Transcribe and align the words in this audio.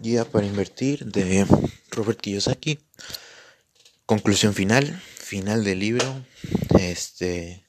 Guía 0.00 0.24
para 0.24 0.46
invertir 0.46 1.06
de 1.06 1.46
Robert 1.90 2.20
Kiyosaki. 2.20 2.78
Conclusión 4.04 4.52
final, 4.52 5.00
final 5.16 5.64
del 5.64 5.80
libro. 5.80 6.24
Este 6.78 7.66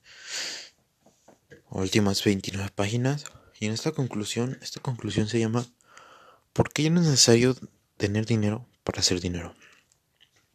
últimas 1.69 2.23
29 2.23 2.69
páginas 2.75 3.23
y 3.59 3.67
en 3.67 3.73
esta 3.73 3.91
conclusión, 3.91 4.57
esta 4.61 4.81
conclusión 4.81 5.27
se 5.27 5.39
llama 5.39 5.65
¿Por 6.53 6.73
qué 6.73 6.89
no 6.89 6.99
es 6.99 7.07
necesario 7.07 7.55
tener 7.97 8.25
dinero 8.25 8.67
para 8.83 8.99
hacer 8.99 9.21
dinero? 9.21 9.55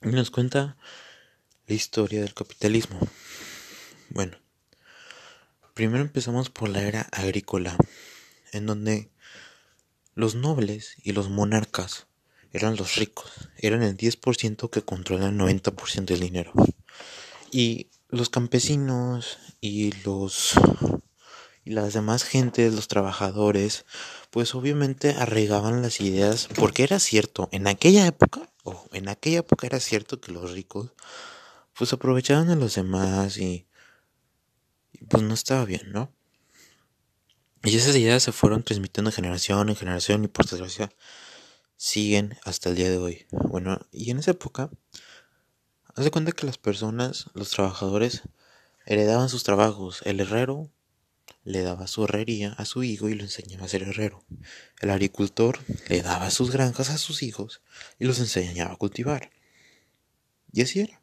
Y 0.02 0.08
nos 0.08 0.30
cuenta 0.30 0.76
la 1.66 1.74
historia 1.74 2.20
del 2.20 2.34
capitalismo. 2.34 2.98
Bueno, 4.10 4.36
primero 5.74 6.02
empezamos 6.02 6.50
por 6.50 6.68
la 6.68 6.82
era 6.82 7.02
agrícola, 7.12 7.76
en 8.52 8.66
donde 8.66 9.11
los 10.14 10.34
nobles 10.34 10.94
y 11.02 11.12
los 11.12 11.28
monarcas 11.28 12.06
eran 12.52 12.76
los 12.76 12.96
ricos, 12.96 13.30
eran 13.56 13.82
el 13.82 13.96
10% 13.96 14.68
que 14.70 14.82
controlan 14.82 15.40
el 15.40 15.62
90% 15.62 16.04
del 16.04 16.20
dinero. 16.20 16.52
Y 17.50 17.88
los 18.08 18.28
campesinos 18.28 19.38
y 19.60 19.92
los 20.04 20.54
y 21.64 21.70
las 21.70 21.94
demás 21.94 22.24
gentes, 22.24 22.74
los 22.74 22.88
trabajadores, 22.88 23.84
pues 24.30 24.54
obviamente 24.54 25.10
arraigaban 25.10 25.80
las 25.80 26.00
ideas, 26.00 26.48
porque 26.56 26.82
era 26.82 26.98
cierto, 26.98 27.48
en 27.52 27.68
aquella 27.68 28.06
época, 28.06 28.50
o 28.64 28.88
en 28.92 29.08
aquella 29.08 29.40
época 29.40 29.66
era 29.66 29.78
cierto 29.80 30.20
que 30.20 30.32
los 30.32 30.50
ricos 30.50 30.92
pues 31.74 31.92
aprovechaban 31.92 32.50
a 32.50 32.56
los 32.56 32.74
demás 32.74 33.38
y, 33.38 33.66
y 34.92 35.04
pues 35.04 35.22
no 35.22 35.34
estaba 35.34 35.64
bien, 35.64 35.92
¿no? 35.92 36.12
Y 37.64 37.76
esas 37.76 37.94
ideas 37.94 38.22
se 38.22 38.32
fueron 38.32 38.64
transmitiendo 38.64 39.10
de 39.10 39.14
generación 39.14 39.68
en 39.68 39.76
generación 39.76 40.24
y 40.24 40.28
por 40.28 40.46
desgracia 40.46 40.92
siguen 41.76 42.36
hasta 42.44 42.70
el 42.70 42.74
día 42.74 42.90
de 42.90 42.98
hoy. 42.98 43.26
Bueno, 43.30 43.78
y 43.92 44.10
en 44.10 44.18
esa 44.18 44.32
época, 44.32 44.70
haz 45.94 46.04
de 46.04 46.10
cuenta 46.10 46.32
que 46.32 46.46
las 46.46 46.58
personas, 46.58 47.26
los 47.34 47.50
trabajadores, 47.50 48.22
heredaban 48.84 49.28
sus 49.28 49.44
trabajos. 49.44 50.02
El 50.04 50.18
herrero 50.18 50.70
le 51.44 51.62
daba 51.62 51.86
su 51.86 52.04
herrería 52.04 52.52
a 52.52 52.64
su 52.64 52.82
hijo 52.82 53.08
y 53.08 53.14
lo 53.14 53.22
enseñaba 53.22 53.66
a 53.66 53.68
ser 53.68 53.82
herrero. 53.82 54.24
El 54.80 54.90
agricultor 54.90 55.58
le 55.88 56.02
daba 56.02 56.30
sus 56.30 56.50
granjas 56.50 56.90
a 56.90 56.98
sus 56.98 57.22
hijos 57.22 57.62
y 57.98 58.06
los 58.06 58.18
enseñaba 58.18 58.72
a 58.72 58.76
cultivar. 58.76 59.30
Y 60.52 60.62
así 60.62 60.80
era. 60.80 61.01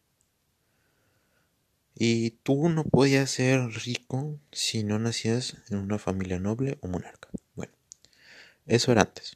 Y 2.01 2.31
tú 2.43 2.69
no 2.69 2.85
podías 2.85 3.29
ser 3.29 3.59
rico 3.83 4.39
si 4.53 4.85
no 4.85 4.99
nacías 4.99 5.57
en 5.69 5.79
una 5.79 5.99
familia 5.99 6.39
noble 6.39 6.77
o 6.79 6.87
monarca. 6.87 7.27
Bueno, 7.55 7.73
eso 8.67 8.93
era 8.93 9.01
antes. 9.01 9.35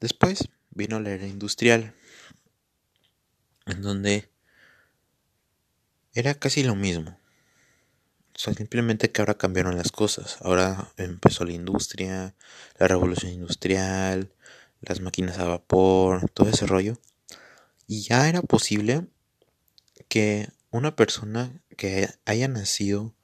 Después 0.00 0.48
vino 0.70 0.98
la 0.98 1.10
era 1.10 1.28
industrial, 1.28 1.94
en 3.66 3.82
donde 3.82 4.28
era 6.12 6.34
casi 6.34 6.64
lo 6.64 6.74
mismo. 6.74 7.16
O 8.34 8.38
sea, 8.40 8.52
simplemente 8.52 9.12
que 9.12 9.22
ahora 9.22 9.38
cambiaron 9.38 9.76
las 9.76 9.92
cosas. 9.92 10.38
Ahora 10.40 10.92
empezó 10.96 11.44
la 11.44 11.52
industria, 11.52 12.34
la 12.80 12.88
revolución 12.88 13.30
industrial, 13.30 14.32
las 14.80 15.00
máquinas 15.00 15.38
a 15.38 15.44
vapor, 15.44 16.28
todo 16.30 16.48
ese 16.48 16.66
rollo. 16.66 16.98
Y 17.86 18.02
ya 18.02 18.28
era 18.28 18.42
posible 18.42 19.06
que 20.08 20.48
una 20.70 20.96
persona 20.96 21.62
que 21.76 22.08
haya 22.24 22.48
nacido 22.48 23.14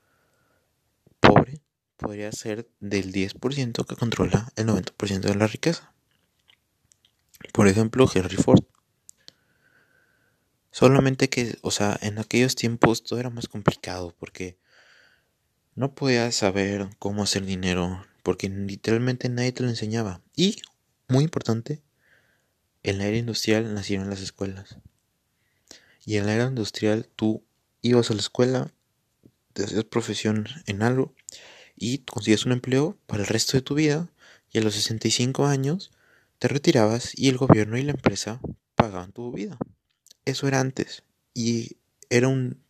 pobre 1.21 1.61
podría 1.97 2.31
ser 2.33 2.69
del 2.81 3.13
10% 3.13 3.87
que 3.87 3.97
controla 3.97 4.53
el 4.57 4.67
90% 4.67 5.21
de 5.21 5.35
la 5.35 5.47
riqueza. 5.47 5.93
Por 7.53 7.69
ejemplo, 7.69 8.09
Henry 8.13 8.37
Ford. 8.37 8.65
Solamente 10.71 11.31
que, 11.31 11.57
o 11.63 11.71
sea, 11.71 11.99
en 12.03 12.19
aquellos 12.19 12.55
tiempos 12.55 13.03
todo 13.03 13.19
era 13.19 13.31
más 13.31 13.49
complicado 13.49 14.15
porque 14.19 14.59
no 15.75 15.95
podías 15.95 16.35
saber 16.35 16.89
cómo 16.99 17.23
hacer 17.23 17.47
dinero 17.47 18.05
porque 18.23 18.49
literalmente 18.49 19.29
nadie 19.29 19.53
te 19.53 19.63
lo 19.63 19.69
enseñaba. 19.69 20.21
Y, 20.35 20.57
muy 21.09 21.23
importante, 21.23 21.81
en 22.83 22.99
la 22.99 23.07
era 23.07 23.17
industrial 23.17 23.73
nacieron 23.73 24.11
las 24.11 24.21
escuelas. 24.21 24.79
Y 26.07 26.17
en 26.17 26.27
la 26.27 26.35
era 26.35 26.45
industrial 26.45 27.09
tú 27.17 27.45
ibas 27.83 28.11
a 28.11 28.15
la 28.15 28.21
escuela, 28.21 28.73
te 29.53 29.65
hacías 29.65 29.85
profesión 29.85 30.47
en 30.67 30.83
algo 30.83 31.13
y 31.77 31.99
conseguías 31.99 32.47
un 32.47 32.53
empleo 32.53 32.97
para 33.07 33.23
el 33.23 33.29
resto 33.29 33.57
de 33.57 33.63
tu 33.63 33.75
vida 33.75 34.09
y 34.53 34.59
a 34.59 34.63
los 34.63 34.75
65 34.75 35.47
años 35.47 35.91
te 36.39 36.49
retirabas 36.49 37.13
y 37.19 37.29
el 37.29 37.37
gobierno 37.37 37.77
y 37.77 37.83
la 37.83 37.91
empresa 37.91 38.41
pagaban 38.77 39.13
tu 39.13 39.33
vida. 39.33 39.59
Eso 40.25 40.47
era 40.47 40.61
antes 40.61 41.03
y 41.35 41.77
era 42.09 42.29
un, 42.29 42.63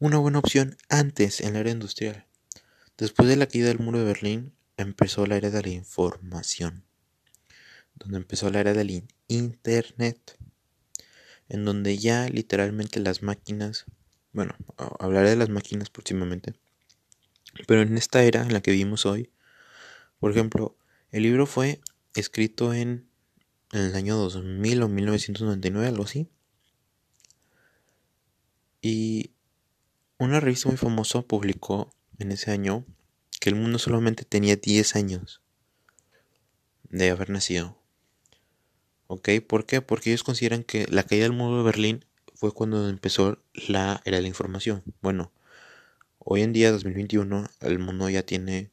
una 0.00 0.18
buena 0.18 0.40
opción 0.40 0.76
antes 0.88 1.40
en 1.40 1.52
la 1.52 1.60
era 1.60 1.70
industrial. 1.70 2.26
Después 2.98 3.28
de 3.28 3.36
la 3.36 3.46
caída 3.46 3.68
del 3.68 3.78
muro 3.78 4.00
de 4.00 4.06
Berlín 4.06 4.52
empezó 4.76 5.26
la 5.26 5.36
era 5.36 5.50
de 5.50 5.62
la 5.62 5.68
información, 5.68 6.84
donde 7.94 8.16
empezó 8.16 8.50
la 8.50 8.60
era 8.60 8.72
del 8.72 9.06
Internet 9.28 10.36
en 11.48 11.64
donde 11.64 11.98
ya 11.98 12.28
literalmente 12.28 13.00
las 13.00 13.22
máquinas, 13.22 13.84
bueno, 14.32 14.54
hablaré 14.98 15.30
de 15.30 15.36
las 15.36 15.48
máquinas 15.48 15.90
próximamente, 15.90 16.54
pero 17.66 17.82
en 17.82 17.96
esta 17.96 18.22
era 18.24 18.42
en 18.42 18.52
la 18.52 18.60
que 18.60 18.72
vivimos 18.72 19.06
hoy, 19.06 19.30
por 20.20 20.30
ejemplo, 20.30 20.76
el 21.10 21.22
libro 21.22 21.46
fue 21.46 21.80
escrito 22.14 22.72
en, 22.72 23.08
en 23.72 23.80
el 23.80 23.94
año 23.94 24.16
2000 24.16 24.82
o 24.82 24.88
1999, 24.88 25.88
algo 25.88 26.04
así, 26.04 26.28
y 28.80 29.30
una 30.18 30.40
revista 30.40 30.68
muy 30.68 30.76
famosa 30.76 31.22
publicó 31.22 31.90
en 32.18 32.32
ese 32.32 32.50
año 32.50 32.84
que 33.40 33.50
el 33.50 33.56
mundo 33.56 33.78
solamente 33.78 34.24
tenía 34.24 34.56
10 34.56 34.96
años 34.96 35.42
de 36.84 37.10
haber 37.10 37.30
nacido. 37.30 37.78
¿Ok? 39.14 39.28
¿Por 39.46 39.64
qué? 39.64 39.80
Porque 39.80 40.10
ellos 40.10 40.24
consideran 40.24 40.64
que 40.64 40.88
la 40.90 41.04
caída 41.04 41.22
del 41.22 41.32
muro 41.32 41.58
de 41.58 41.62
Berlín 41.62 42.04
fue 42.34 42.50
cuando 42.52 42.88
empezó 42.88 43.38
la 43.68 44.02
era 44.04 44.16
de 44.16 44.22
la 44.22 44.28
información. 44.28 44.82
Bueno, 45.02 45.30
hoy 46.18 46.42
en 46.42 46.52
día, 46.52 46.72
2021, 46.72 47.48
el 47.60 47.78
mundo 47.78 48.10
ya 48.10 48.24
tiene 48.24 48.72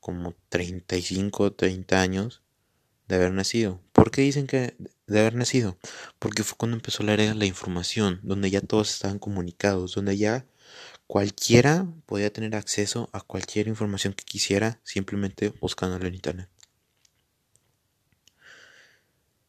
como 0.00 0.34
35, 0.48 1.52
30 1.52 2.00
años 2.00 2.42
de 3.08 3.16
haber 3.16 3.32
nacido. 3.32 3.82
¿Por 3.92 4.10
qué 4.10 4.22
dicen 4.22 4.46
que 4.46 4.74
de 5.06 5.20
haber 5.20 5.34
nacido? 5.34 5.76
Porque 6.18 6.44
fue 6.44 6.56
cuando 6.56 6.78
empezó 6.78 7.02
la 7.02 7.12
era 7.12 7.24
de 7.24 7.34
la 7.34 7.44
información, 7.44 8.20
donde 8.22 8.50
ya 8.50 8.62
todos 8.62 8.90
estaban 8.90 9.18
comunicados, 9.18 9.94
donde 9.94 10.16
ya 10.16 10.46
cualquiera 11.06 11.86
podía 12.06 12.32
tener 12.32 12.56
acceso 12.56 13.10
a 13.12 13.20
cualquier 13.20 13.68
información 13.68 14.14
que 14.14 14.24
quisiera 14.24 14.80
simplemente 14.82 15.50
buscándola 15.60 16.08
en 16.08 16.14
internet. 16.14 16.48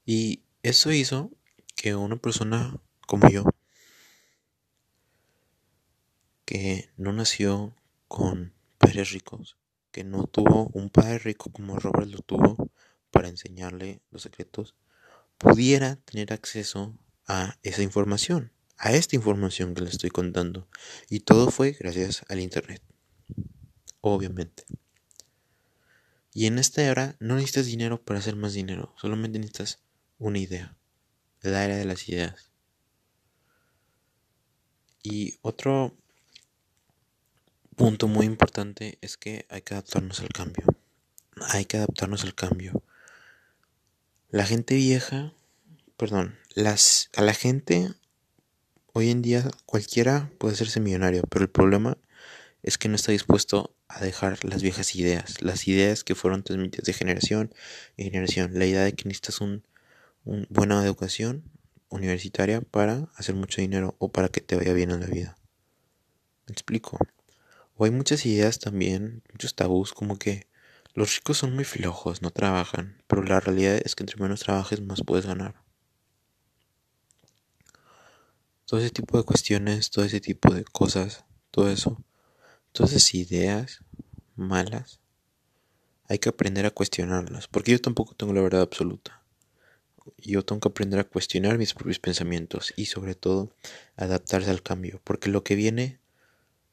Y 0.05 0.43
eso 0.63 0.91
hizo 0.91 1.31
que 1.75 1.95
una 1.95 2.17
persona 2.17 2.79
como 3.07 3.29
yo, 3.29 3.43
que 6.45 6.89
no 6.97 7.11
nació 7.11 7.75
con 8.07 8.53
padres 8.77 9.11
ricos, 9.11 9.57
que 9.91 10.03
no 10.03 10.25
tuvo 10.25 10.69
un 10.73 10.89
padre 10.89 11.19
rico 11.19 11.51
como 11.51 11.79
Robert 11.79 12.09
lo 12.11 12.19
tuvo 12.19 12.69
para 13.11 13.29
enseñarle 13.29 14.01
los 14.11 14.23
secretos, 14.23 14.75
pudiera 15.37 15.95
tener 15.97 16.33
acceso 16.33 16.97
a 17.27 17.57
esa 17.63 17.81
información, 17.81 18.51
a 18.77 18.93
esta 18.93 19.15
información 19.15 19.73
que 19.73 19.81
le 19.81 19.89
estoy 19.89 20.09
contando. 20.09 20.67
Y 21.09 21.21
todo 21.21 21.49
fue 21.49 21.71
gracias 21.71 22.23
al 22.29 22.39
Internet, 22.39 22.81
obviamente. 24.01 24.65
Y 26.33 26.47
en 26.47 26.59
esta 26.59 26.83
era 26.83 27.15
no 27.19 27.35
necesitas 27.35 27.65
dinero 27.65 28.03
para 28.03 28.19
hacer 28.19 28.35
más 28.35 28.53
dinero, 28.53 28.93
solamente 28.97 29.39
necesitas 29.39 29.79
una 30.17 30.39
idea, 30.39 30.75
la 31.41 31.65
era 31.65 31.75
de 31.75 31.85
las 31.85 32.07
ideas. 32.09 32.51
Y 35.03 35.37
otro 35.41 35.95
punto 37.75 38.07
muy 38.07 38.25
importante 38.25 38.97
es 39.01 39.17
que 39.17 39.45
hay 39.49 39.61
que 39.61 39.75
adaptarnos 39.75 40.19
al 40.19 40.29
cambio. 40.29 40.65
Hay 41.49 41.65
que 41.65 41.77
adaptarnos 41.77 42.23
al 42.23 42.33
cambio. 42.33 42.83
La 44.29 44.45
gente 44.45 44.75
vieja, 44.75 45.33
perdón, 45.97 46.37
las, 46.55 47.09
a 47.15 47.21
la 47.21 47.33
gente 47.33 47.93
hoy 48.93 49.11
en 49.11 49.21
día 49.21 49.49
cualquiera 49.65 50.31
puede 50.39 50.55
hacerse 50.55 50.79
millonario, 50.79 51.23
pero 51.29 51.43
el 51.43 51.51
problema 51.51 51.97
es 52.63 52.77
que 52.77 52.89
no 52.89 52.95
está 52.95 53.11
dispuesto 53.11 53.75
a 53.87 53.99
dejar 53.99 54.43
las 54.43 54.63
viejas 54.63 54.95
ideas, 54.95 55.41
las 55.41 55.67
ideas 55.67 56.03
que 56.03 56.15
fueron 56.15 56.43
transmitidas 56.43 56.85
de 56.85 56.93
generación 56.93 57.53
en 57.97 58.11
generación, 58.11 58.57
la 58.57 58.65
idea 58.65 58.83
de 58.83 58.93
que 58.93 59.03
necesitas 59.03 59.41
un 59.41 59.63
una 60.25 60.45
buena 60.49 60.83
educación 60.83 61.43
universitaria 61.89 62.61
para 62.61 63.09
hacer 63.15 63.35
mucho 63.35 63.61
dinero 63.61 63.95
o 63.99 64.11
para 64.11 64.27
que 64.29 64.41
te 64.41 64.55
vaya 64.55 64.73
bien 64.73 64.91
en 64.91 64.99
la 64.99 65.07
vida. 65.07 65.37
¿Me 66.47 66.53
explico? 66.53 66.97
O 67.75 67.85
hay 67.85 67.91
muchas 67.91 68.25
ideas 68.25 68.59
también, 68.59 69.23
muchos 69.31 69.55
tabús 69.55 69.93
como 69.93 70.17
que 70.17 70.47
Los 70.93 71.15
ricos 71.17 71.37
son 71.39 71.53
muy 71.55 71.65
flojos, 71.65 72.21
no 72.21 72.31
trabajan, 72.31 73.03
pero 73.07 73.23
la 73.23 73.39
realidad 73.41 73.81
es 73.83 73.95
que 73.95 74.03
entre 74.03 74.21
menos 74.21 74.41
trabajes 74.41 74.81
más 74.81 75.01
puedes 75.05 75.25
ganar. 75.25 75.55
Todo 78.65 78.79
ese 78.79 78.91
tipo 78.91 79.17
de 79.17 79.23
cuestiones, 79.23 79.89
todo 79.91 80.05
ese 80.05 80.21
tipo 80.21 80.53
de 80.53 80.63
cosas, 80.63 81.25
todo 81.51 81.69
eso, 81.69 82.03
todas 82.71 82.93
esas 82.93 83.13
ideas 83.15 83.79
malas, 84.35 85.01
hay 86.07 86.19
que 86.19 86.29
aprender 86.29 86.65
a 86.65 86.71
cuestionarlas, 86.71 87.47
porque 87.47 87.71
yo 87.73 87.81
tampoco 87.81 88.15
tengo 88.15 88.33
la 88.33 88.41
verdad 88.41 88.61
absoluta. 88.61 89.24
Yo 90.17 90.43
tengo 90.43 90.59
que 90.59 90.69
aprender 90.69 90.99
a 90.99 91.03
cuestionar 91.03 91.57
mis 91.57 91.73
propios 91.73 91.99
pensamientos 91.99 92.73
y 92.75 92.85
sobre 92.85 93.15
todo 93.15 93.51
adaptarse 93.95 94.49
al 94.49 94.61
cambio, 94.61 95.01
porque 95.03 95.29
lo 95.29 95.43
que 95.43 95.55
viene, 95.55 95.99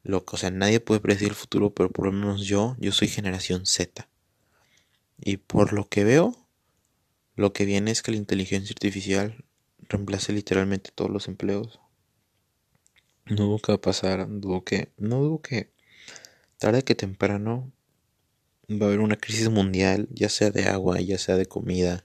lo, 0.03 0.25
o 0.27 0.37
sea, 0.37 0.51
nadie 0.51 0.81
puede 0.81 1.01
predecir 1.01 1.29
el 1.29 1.35
futuro, 1.35 1.75
pero 1.75 1.91
por 1.91 2.07
lo 2.07 2.13
menos 2.13 2.47
yo, 2.47 2.77
yo 2.79 2.93
soy 2.93 3.09
generación 3.09 3.67
Z. 3.67 4.09
Y 5.19 5.39
por 5.39 5.73
lo 5.73 5.89
que 5.89 6.05
veo, 6.05 6.37
lo 7.37 7.53
que 7.53 7.65
viene 7.65 7.91
es 7.91 8.03
que 8.03 8.11
la 8.11 8.19
inteligencia 8.19 8.75
artificial 8.75 9.45
reemplace 9.89 10.33
literalmente 10.33 10.91
todos 10.95 11.11
los 11.11 11.29
empleos. 11.29 11.81
No 13.27 13.45
dudo 13.45 13.59
que 13.59 13.73
va 13.73 13.77
a 13.77 13.81
pasar, 13.81 14.27
dudo 14.29 14.65
que, 14.65 14.93
no 14.99 15.21
dudo 15.21 15.41
que 15.41 15.71
tarde 16.59 16.83
que 16.83 16.95
temprano 16.95 17.73
va 18.69 18.87
a 18.87 18.89
haber 18.89 19.01
una 19.01 19.17
crisis 19.17 19.49
mundial, 19.49 20.09
ya 20.11 20.29
sea 20.29 20.51
de 20.51 20.65
agua, 20.65 21.01
ya 21.01 21.19
sea 21.19 21.37
de 21.37 21.47
comida, 21.47 22.05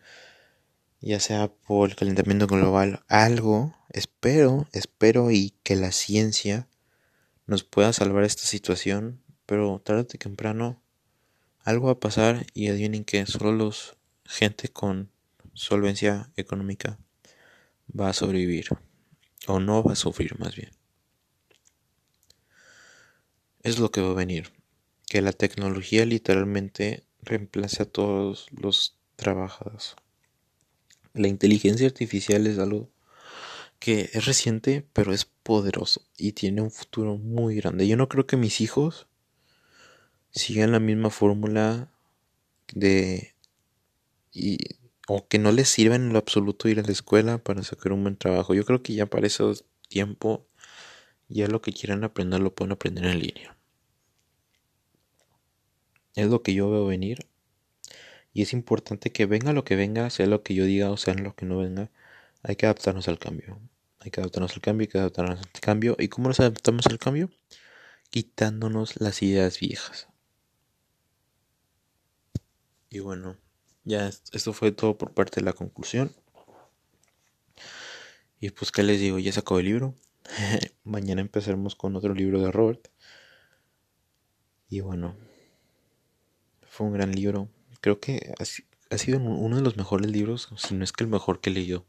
ya 1.02 1.20
sea 1.20 1.48
por 1.48 1.90
el 1.90 1.96
calentamiento 1.96 2.48
global, 2.48 3.04
algo, 3.08 3.76
espero, 3.90 4.68
espero 4.74 5.32
y 5.32 5.54
que 5.64 5.76
la 5.76 5.92
ciencia 5.92 6.68
nos 7.46 7.64
pueda 7.64 7.94
salvar 7.94 8.24
esta 8.24 8.44
situación, 8.44 9.22
pero 9.46 9.80
tarde 9.80 10.06
que 10.06 10.18
temprano 10.18 10.82
algo 11.64 11.88
va 11.88 11.94
a 11.94 12.00
pasar 12.00 12.46
y 12.54 12.68
adivinen 12.68 13.06
que 13.06 13.26
solo 13.26 13.52
los 13.52 13.96
gente 14.26 14.70
con 14.70 15.12
solvencia 15.54 16.32
económica 16.36 17.00
va 17.88 18.10
a 18.10 18.14
sobrevivir 18.14 18.68
o 19.48 19.60
no 19.60 19.84
va 19.84 19.94
a 19.94 19.96
sufrir 19.96 20.38
más 20.40 20.56
bien 20.56 20.78
es 23.68 23.80
lo 23.80 23.92
que 23.92 24.02
va 24.02 24.12
a 24.12 24.14
venir. 24.14 24.54
Que 25.08 25.22
la 25.22 25.34
tecnología 25.34 26.06
literalmente 26.06 27.04
reemplace 27.22 27.84
a 27.84 27.86
todos 27.86 28.48
los 28.52 28.98
trabajadores. 29.18 29.96
La 31.18 31.28
inteligencia 31.28 31.88
artificial 31.88 32.48
es 32.48 32.60
algo 32.60 32.90
que 33.80 34.10
es 34.14 34.26
reciente, 34.26 34.86
pero 34.94 35.14
es 35.14 35.26
poderoso 35.26 36.02
y 36.18 36.34
tiene 36.34 36.62
un 36.62 36.72
futuro 36.72 37.18
muy 37.18 37.56
grande. 37.56 37.88
Yo 37.88 37.98
no 37.98 38.10
creo 38.10 38.28
que 38.28 38.38
mis 38.38 38.62
hijos 38.62 39.08
sigan 40.32 40.72
la 40.72 40.80
misma 40.80 41.10
fórmula 41.10 41.92
de 42.74 43.34
o 45.08 45.28
que 45.28 45.40
no 45.40 45.52
les 45.52 45.70
sirva 45.70 45.96
en 45.96 46.12
lo 46.14 46.20
absoluto 46.20 46.68
ir 46.68 46.80
a 46.80 46.84
la 46.84 46.92
escuela 46.92 47.38
para 47.38 47.64
sacar 47.64 47.94
un 47.94 48.04
buen 48.04 48.18
trabajo. 48.18 48.54
Yo 48.54 48.66
creo 48.66 48.84
que 48.84 48.94
ya 48.94 49.06
para 49.06 49.28
ese 49.28 49.44
tiempo 49.88 50.46
ya 51.30 51.48
lo 51.48 51.62
que 51.62 51.74
quieran 51.74 52.04
aprender 52.04 52.40
lo 52.42 52.54
pueden 52.54 52.74
aprender 52.74 53.06
en 53.06 53.20
línea. 53.20 53.58
Es 56.16 56.28
lo 56.28 56.42
que 56.42 56.54
yo 56.54 56.70
veo 56.70 56.86
venir. 56.86 57.26
Y 58.38 58.44
es 58.44 58.54
importante 58.54 59.12
que 59.12 59.26
venga 59.26 59.52
lo 59.52 59.64
que 59.64 59.76
venga, 59.76 60.12
sea 60.12 60.28
lo 60.28 60.44
que 60.44 60.54
yo 60.54 60.66
diga 60.66 60.92
o 60.92 60.98
sea 60.98 61.16
lo 61.16 61.36
que 61.36 61.48
no 61.48 61.58
venga, 61.58 61.90
hay 62.44 62.56
que 62.56 62.68
adaptarnos 62.68 63.08
al 63.08 63.18
cambio. 63.18 63.60
Hay 64.00 64.12
que 64.12 64.20
adaptarnos 64.20 64.54
al 64.54 64.62
cambio, 64.62 64.84
hay 64.84 64.88
que 64.90 65.00
adaptarnos 65.00 65.40
al 65.40 65.60
cambio. 65.60 65.96
¿Y 65.98 66.08
cómo 66.08 66.28
nos 66.28 66.40
adaptamos 66.40 66.86
al 66.86 67.00
cambio? 67.00 67.32
Quitándonos 68.12 69.02
las 69.02 69.24
ideas 69.24 69.60
viejas. 69.60 70.08
Y 72.92 73.00
bueno, 73.00 73.38
ya 73.86 74.08
esto 74.08 74.54
fue 74.54 74.72
todo 74.72 75.00
por 75.00 75.16
parte 75.16 75.40
de 75.40 75.46
la 75.46 75.54
conclusión. 75.54 76.12
Y 78.40 78.52
pues, 78.52 78.72
¿qué 78.72 78.84
les 78.84 79.00
digo? 79.00 79.18
Ya 79.18 79.32
sacó 79.32 79.58
el 79.58 79.66
libro. 79.66 79.96
Mañana 80.84 81.22
empezaremos 81.22 81.76
con 81.76 81.96
otro 81.96 82.14
libro 82.14 82.40
de 82.40 82.52
Robert. 82.52 82.88
Y 84.70 84.82
bueno, 84.82 85.16
fue 86.68 86.86
un 86.86 86.94
gran 86.94 87.12
libro. 87.14 87.50
Creo 87.82 88.00
que 88.00 88.34
ha, 88.40 88.98
sido 88.98 89.20
uno 89.20 89.56
de 89.56 89.62
los 89.62 89.78
mejores 89.78 90.10
libros, 90.12 90.50
si 90.58 90.76
no 90.76 90.84
es 90.84 90.92
que 90.92 91.04
el 91.04 91.10
mejor 91.10 91.40
que 91.40 91.50
he 91.50 91.54
leído. 91.54 91.86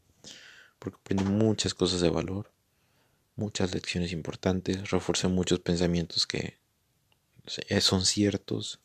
Porque 0.77 0.97
aprendí 0.97 1.23
muchas 1.25 1.73
cosas 1.73 2.01
de 2.01 2.09
valor, 2.09 2.51
muchas 3.35 3.73
lecciones 3.73 4.11
importantes, 4.11 4.91
reforcé 4.91 5.27
muchos 5.27 5.59
pensamientos 5.59 6.25
que 6.27 6.59
son 7.81 8.05
ciertos. 8.05 8.79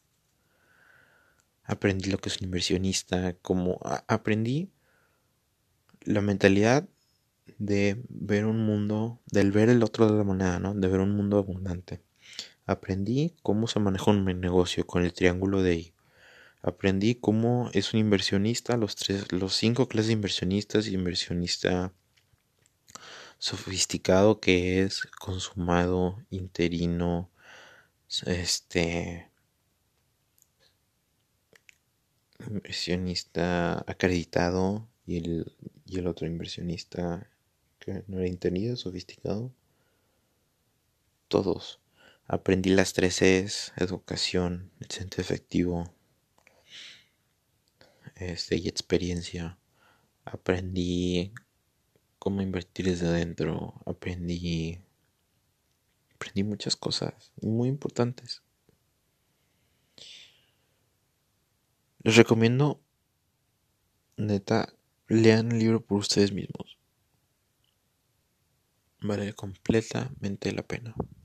Aprendí 1.65 2.11
lo 2.11 2.19
que 2.19 2.29
es 2.29 2.39
un 2.39 2.47
inversionista, 2.47 3.35
como 3.43 3.79
aprendí 4.09 4.71
la 6.03 6.21
mentalidad 6.21 6.89
de 7.59 8.03
ver 8.09 8.47
un 8.47 8.65
mundo, 8.65 9.21
del 9.27 9.53
ver 9.53 9.69
el 9.69 9.83
otro 9.83 10.11
de 10.11 10.19
la 10.19 10.25
moneda, 10.25 10.59
¿no? 10.59 10.75
De 10.75 10.89
ver 10.89 11.01
un 11.01 11.17
mundo 11.17 11.39
abundante. 11.39 12.03
Aprendí 12.67 13.35
cómo 13.43 13.67
se 13.67 13.81
maneja 13.81 14.11
un 14.11 14.25
negocio 14.41 14.87
con 14.87 15.05
el 15.05 15.13
triángulo 15.13 15.63
de 15.63 15.75
I. 15.77 15.94
Aprendí 16.67 17.17
cómo 17.17 17.69
es 17.75 17.93
un 17.93 18.01
inversionista, 18.01 18.79
los 18.79 18.97
tres, 18.97 19.31
los 19.33 19.55
cinco 19.55 19.87
clases 19.87 20.07
de 20.07 20.13
inversionistas, 20.15 20.89
inversionista 20.89 21.93
sofisticado 23.37 24.41
que 24.41 24.81
es 24.81 25.03
consumado, 25.21 26.25
interino, 26.31 27.31
este 28.25 29.31
inversionista 32.49 33.85
acreditado 33.87 34.89
y 35.05 35.19
el, 35.19 35.53
y 35.85 35.99
el 35.99 36.07
otro 36.07 36.27
inversionista 36.27 37.29
que 37.79 38.05
no 38.07 38.21
era 38.21 38.27
entendido, 38.27 38.77
sofisticado. 38.77 39.53
Todos. 41.29 41.81
Aprendí 42.27 42.71
las 42.71 42.95
tres 42.95 43.21
E's, 43.21 43.75
educación, 43.77 44.71
el 44.81 44.89
centro 44.89 45.21
efectivo 45.21 45.93
este, 48.17 48.57
y 48.57 48.69
experiencia. 48.69 49.59
Aprendí 50.25 51.33
cómo 52.19 52.43
invertir 52.43 52.87
desde 52.87 53.09
adentro. 53.09 53.75
Aprendí, 53.87 54.81
aprendí 56.15 56.45
muchas 56.45 56.77
cosas 56.77 57.33
muy 57.41 57.69
importantes. 57.69 58.43
Les 62.03 62.17
recomiendo, 62.17 62.81
neta, 64.17 64.75
lean 65.09 65.53
el 65.53 65.59
libro 65.59 65.81
por 65.81 65.99
ustedes 65.99 66.33
mismos 66.33 66.79
vale 69.07 69.35
completamente 69.35 70.53
la 70.53 70.63
pena. 70.63 70.95